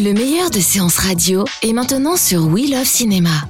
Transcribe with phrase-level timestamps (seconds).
[0.00, 3.48] Le meilleur de séances radio est maintenant sur We Love Cinéma.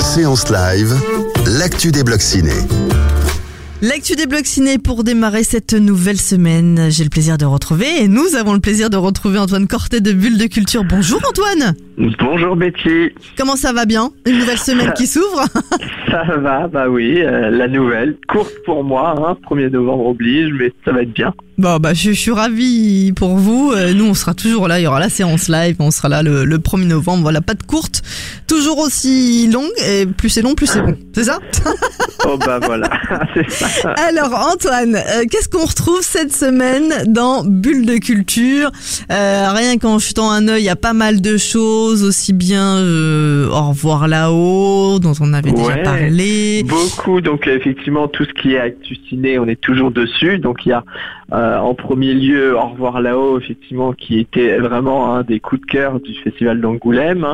[0.00, 0.94] Séance live,
[1.46, 2.52] l'actu des blocs ciné.
[3.80, 6.88] L'actu des blocs ciné pour démarrer cette nouvelle semaine.
[6.90, 10.10] J'ai le plaisir de retrouver et nous avons le plaisir de retrouver Antoine Cortet de
[10.10, 10.82] Bulle de Culture.
[10.82, 11.76] Bonjour Antoine.
[12.18, 13.12] Bonjour Betty.
[13.36, 14.10] Comment ça va bien?
[14.26, 15.44] Une nouvelle semaine qui s'ouvre?
[16.10, 18.16] Ça va, bah oui, euh, la nouvelle.
[18.28, 21.34] Courte pour moi, hein, 1er novembre oblige, mais ça va être bien.
[21.58, 23.72] Bon, bah, je, je suis ravi pour vous.
[23.76, 24.80] Euh, nous, on sera toujours là.
[24.80, 25.76] Il y aura la séance live.
[25.80, 27.22] On sera là le, le 1er novembre.
[27.22, 28.02] Voilà, pas de courte.
[28.46, 29.68] Toujours aussi longue.
[29.86, 30.96] Et plus c'est long, plus c'est bon.
[31.14, 31.40] C'est ça?
[32.30, 32.90] Oh bah voilà,
[33.34, 33.94] c'est ça.
[34.06, 38.70] Alors, Antoine, euh, qu'est-ce qu'on retrouve cette semaine dans Bulle de Culture
[39.10, 42.04] Euh, Rien qu'en jetant un œil, il y a pas mal de choses.
[42.04, 46.64] Aussi bien euh, Au revoir là-haut, dont on avait déjà parlé.
[46.64, 50.38] Beaucoup, donc effectivement, tout ce qui est actu ciné, on est toujours dessus.
[50.38, 50.84] Donc il y a
[51.32, 55.66] euh, en premier lieu Au revoir là-haut, effectivement, qui était vraiment un des coups de
[55.66, 57.26] cœur du festival d'Angoulême.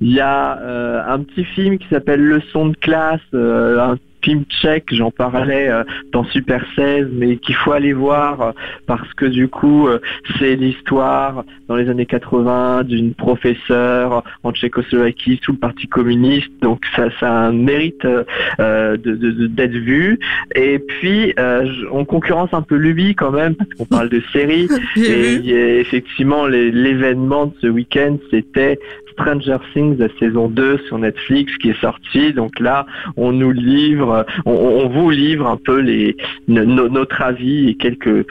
[0.00, 4.44] Il y a euh, un petit film qui s'appelle Leçon de classe, euh, un film
[4.48, 8.52] tchèque, j'en parlais euh, dans Super 16, mais qu'il faut aller voir euh,
[8.86, 9.98] parce que du coup, euh,
[10.38, 16.50] c'est l'histoire dans les années 80 d'une professeure en Tchécoslovaquie sous le Parti communiste.
[16.62, 20.18] Donc ça, ça a un mérite euh, de- de- de- d'être vu.
[20.54, 24.68] Et puis, euh, on concurrence un peu Luby quand même, parce qu'on parle de séries.
[24.96, 28.78] J'ai Et effectivement, les- l'événement de ce week-end, c'était
[29.12, 32.32] Stranger Things, la saison 2 sur Netflix qui est sortie.
[32.32, 32.84] Donc là,
[33.16, 34.13] on nous livre,
[34.44, 35.80] on, on vous livre un peu
[36.48, 38.26] notre avis et quelques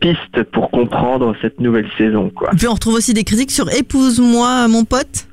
[0.00, 2.30] pistes pour comprendre cette nouvelle saison,
[2.68, 5.26] on retrouve aussi des critiques sur Épouse-moi, mon pote.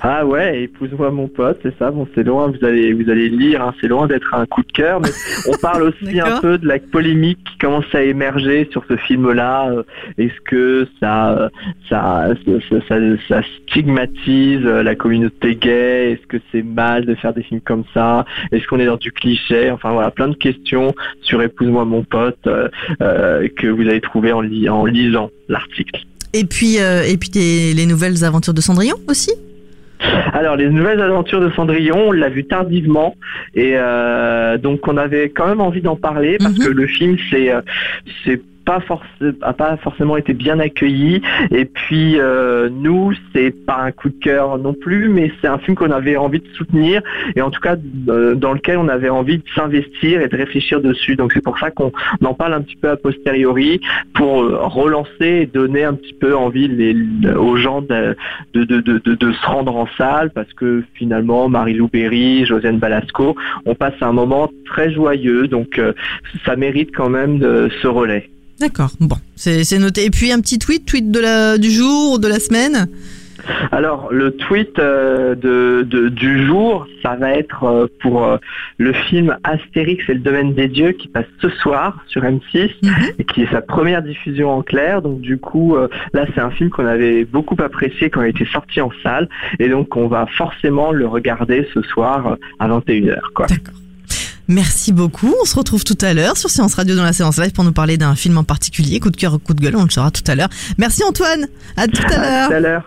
[0.00, 1.90] Ah ouais, épouse-moi mon pote, c'est ça.
[1.90, 4.72] Bon, c'est loin, vous allez, vous allez lire, hein, c'est loin d'être un coup de
[4.72, 5.08] cœur, mais
[5.48, 9.70] on parle aussi un peu de la polémique qui commence à émerger sur ce film-là.
[9.70, 9.82] Euh,
[10.18, 11.50] Est-ce que ça,
[11.88, 12.28] ça,
[12.70, 12.94] ça, ça,
[13.28, 17.84] ça stigmatise euh, la communauté gay Est-ce que c'est mal de faire des films comme
[17.94, 22.02] ça Est-ce qu'on est dans du cliché Enfin voilà, plein de questions sur épouse-moi mon
[22.04, 22.68] pote euh,
[23.02, 26.00] euh, que vous allez trouver en, li- en lisant l'article.
[26.32, 29.30] Et puis, euh, et puis des- les nouvelles aventures de Cendrillon aussi?
[30.36, 33.14] Alors, les nouvelles aventures de Cendrillon, on l'a vu tardivement
[33.54, 36.64] et euh, donc on avait quand même envie d'en parler parce Mhm.
[36.66, 37.62] que le film c'est euh,
[38.22, 38.80] c'est pas
[39.56, 41.22] pas forcément été bien accueilli.
[41.50, 45.58] Et puis euh, nous c'est pas un coup de cœur non plus mais c'est un
[45.58, 47.00] film qu'on avait envie de soutenir
[47.36, 47.76] et en tout cas
[48.08, 51.16] euh, dans lequel on avait envie de s'investir et de réfléchir dessus.
[51.16, 51.92] Donc c'est pour ça qu'on
[52.24, 53.80] en parle un petit peu a posteriori
[54.14, 56.66] pour euh, relancer et donner un petit peu envie
[57.36, 58.16] aux gens de,
[58.52, 64.50] se rendre en salle parce que finalement Marie-Lou Berry, Josiane Balasco, on passe un moment
[64.66, 65.46] très joyeux.
[65.46, 65.92] Donc euh,
[66.44, 68.28] ça mérite quand même ce relais.
[68.60, 68.90] D'accord.
[69.00, 70.04] Bon, c'est noté.
[70.06, 72.86] Et puis un petit tweet, tweet de la du jour, de la semaine?
[73.70, 78.38] Alors le tweet euh, de, de- du jour, ça va être euh, pour euh,
[78.78, 82.92] le film Astérix et le domaine des dieux qui passe ce soir sur M6 Mhm.
[83.18, 85.00] et qui est sa première diffusion en clair.
[85.02, 85.76] Donc du coup,
[86.12, 89.28] là c'est un film qu'on avait beaucoup apprécié quand il était sorti en salle
[89.60, 93.20] et donc on va forcément le regarder ce soir à 21h.
[93.34, 93.46] Quoi.
[93.46, 93.74] D'accord.
[94.48, 95.34] Merci beaucoup.
[95.42, 97.72] On se retrouve tout à l'heure sur Séance Radio dans la séance live pour nous
[97.72, 99.00] parler d'un film en particulier.
[99.00, 100.50] Coup de cœur, coup de gueule, on le saura tout à l'heure.
[100.78, 101.48] Merci Antoine.
[101.76, 102.52] À tout à l'heure.
[102.52, 102.84] à l'heure.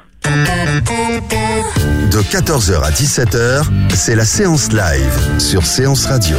[2.11, 3.63] De 14h à 17h,
[3.95, 6.37] c'est la séance live sur Séance Radio.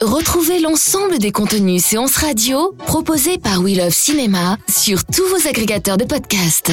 [0.00, 5.96] Retrouvez l'ensemble des contenus séances radio proposés par We Love Cinéma sur tous vos agrégateurs
[5.96, 6.72] de podcasts.